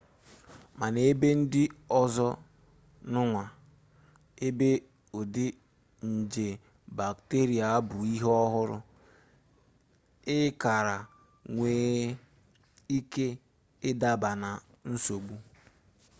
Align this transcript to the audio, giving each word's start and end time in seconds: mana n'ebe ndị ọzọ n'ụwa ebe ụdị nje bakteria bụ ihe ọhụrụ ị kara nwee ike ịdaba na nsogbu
mana 0.79 0.93
n'ebe 0.95 1.27
ndị 1.41 1.63
ọzọ 2.01 2.27
n'ụwa 3.11 3.43
ebe 4.47 4.69
ụdị 5.19 5.45
nje 6.11 6.47
bakteria 6.97 7.67
bụ 7.87 7.97
ihe 8.13 8.29
ọhụrụ 8.45 8.77
ị 10.35 10.37
kara 10.61 10.97
nwee 11.53 11.99
ike 12.97 13.25
ịdaba 13.89 14.29
na 14.43 14.49
nsogbu 14.91 15.35